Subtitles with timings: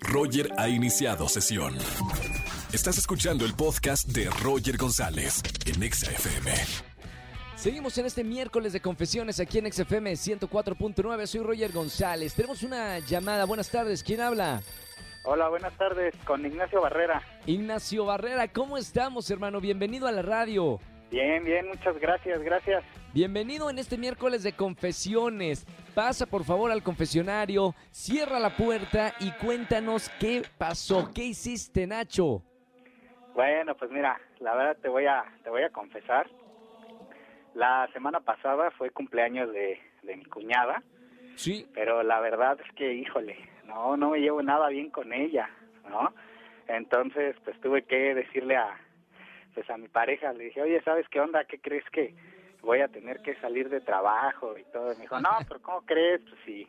[0.00, 1.76] Roger ha iniciado sesión.
[2.72, 6.52] Estás escuchando el podcast de Roger González en Exa FM.
[7.56, 11.26] Seguimos en este miércoles de confesiones aquí en XFM 104.9.
[11.26, 12.34] Soy Roger González.
[12.34, 13.44] Tenemos una llamada.
[13.46, 14.02] Buenas tardes.
[14.04, 14.62] ¿Quién habla?
[15.24, 16.14] Hola, buenas tardes.
[16.24, 17.22] Con Ignacio Barrera.
[17.46, 19.60] Ignacio Barrera, ¿cómo estamos, hermano?
[19.60, 20.78] Bienvenido a la radio.
[21.10, 22.84] Bien, bien, muchas gracias, gracias.
[23.14, 25.64] Bienvenido en este miércoles de confesiones.
[25.94, 32.42] Pasa por favor al confesionario, cierra la puerta y cuéntanos qué pasó, qué hiciste, Nacho.
[33.34, 36.28] Bueno, pues mira, la verdad te voy a te voy a confesar.
[37.54, 40.82] La semana pasada fue cumpleaños de, de mi cuñada,
[41.36, 41.66] Sí.
[41.74, 45.48] pero la verdad es que, híjole, no, no me llevo nada bien con ella,
[45.88, 46.12] ¿no?
[46.68, 48.78] Entonces, pues tuve que decirle a,
[49.58, 51.42] pues a mi pareja, le dije, oye, ¿sabes qué onda?
[51.44, 52.14] ¿Qué crees que
[52.62, 54.92] voy a tener que salir de trabajo y todo?
[54.92, 56.20] Y me dijo, no, pero ¿cómo crees?
[56.20, 56.68] Pues sí,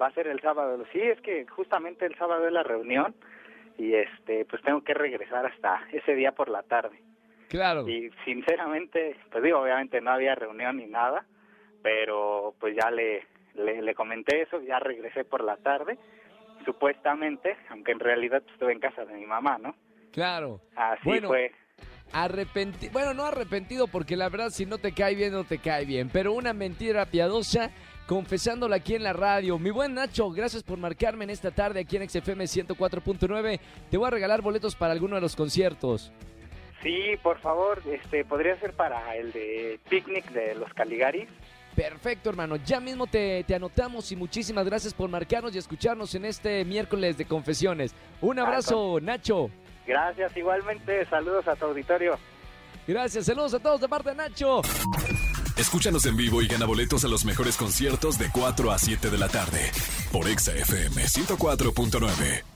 [0.00, 0.84] va a ser el sábado.
[0.92, 3.14] Sí, es que justamente el sábado es la reunión
[3.78, 7.00] y este, pues tengo que regresar hasta ese día por la tarde.
[7.48, 7.88] Claro.
[7.88, 11.24] Y sinceramente, pues digo, obviamente no había reunión ni nada,
[11.80, 15.96] pero pues ya le, le, le comenté eso, ya regresé por la tarde,
[16.64, 19.76] supuestamente, aunque en realidad pues, estuve en casa de mi mamá, ¿no?
[20.10, 20.60] Claro.
[20.74, 21.52] Así Bueno, fue.
[22.12, 25.84] Arrepentido, bueno, no arrepentido porque la verdad si no te cae bien, no te cae
[25.84, 27.70] bien, pero una mentira piadosa
[28.06, 29.58] confesándola aquí en la radio.
[29.58, 33.60] Mi buen Nacho, gracias por marcarme en esta tarde aquí en XFM 104.9.
[33.90, 36.12] Te voy a regalar boletos para alguno de los conciertos.
[36.82, 41.28] Sí, por favor, este, podría ser para el de picnic de los Caligaris.
[41.74, 42.56] Perfecto, hermano.
[42.56, 47.18] Ya mismo te, te anotamos y muchísimas gracias por marcarnos y escucharnos en este miércoles
[47.18, 47.94] de confesiones.
[48.20, 49.50] Un abrazo, Nacho.
[49.86, 52.18] Gracias, igualmente, saludos a tu auditorio.
[52.86, 54.62] Gracias, saludos a todos de parte de Nacho.
[55.56, 59.18] Escúchanos en vivo y gana boletos a los mejores conciertos de 4 a 7 de
[59.18, 59.70] la tarde
[60.12, 62.55] por Exa FM 104.9.